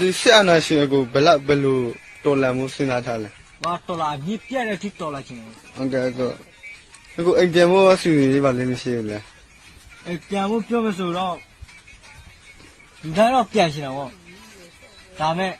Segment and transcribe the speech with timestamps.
[0.00, 1.78] ဒီဆက်အနာရှင်ကိုဘယ်လောက်ဘယ်လို
[2.24, 3.28] တော်လန်မှုစဉ်းစားထားလဲ
[3.64, 6.30] ငါတော်လာမြစ်ပြက်တဲ့အထိတော်လာခြင်းဟုတ်ကဲ့ကော
[7.18, 9.22] အခုအိမ်ပြန်ဖို့အစီအစဉ်လေးပါလိမ့်မရှိဘူးလား
[10.06, 11.34] အဲပြန်ဖို့ပြောမဆိုတော့
[13.02, 14.08] ဒီတိုင်းတော့ပြန်ရှင်တော့ဗော
[15.20, 15.52] ဒါမဲ့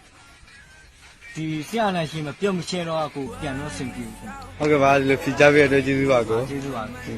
[1.34, 4.16] ဒီဆရာနဲ့ရှင်မပြောမချင်းတော့ကိုပြန်တော့ဆင်ပြေဘူး
[4.59, 7.16] ဟုတ်ကဲ့ပါဒီလိုဖြေချပေးရတဲ့ကျေးဇူးပါကိုကျေးဇူးပါဟုတ်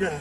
[0.00, 0.14] ကဲ့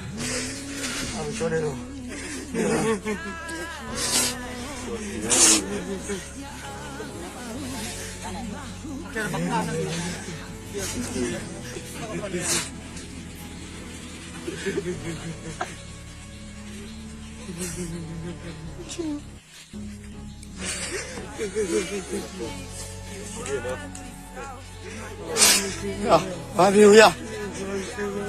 [26.09, 26.21] 啊，
[26.57, 27.13] 阿彪呀，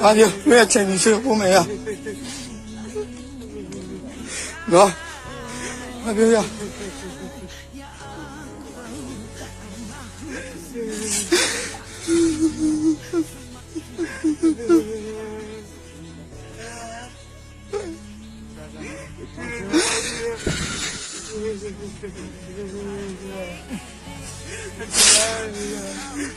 [0.01, 1.34] 阿彪没有钱，你吃喝不？
[1.34, 1.65] 没有。
[6.05, 6.43] 啊，别别。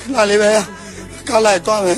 [0.08, 0.70] 哪里边呀？
[1.26, 1.98] 刚来断没？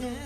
[0.00, 0.16] မယ်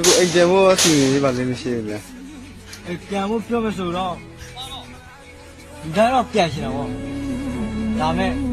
[0.00, 2.02] အခုအိမ်ပြန်ဖို့အစီအစဉ်လေးပါလိမ့်မရှိဘူးလား
[2.86, 4.14] အဲပြန်ဖို့ပြောမဆိုတော့
[5.82, 7.19] ဒီတိုင်းတော့ပြန်ရှင်တော့ဗော
[8.00, 8.49] 다음에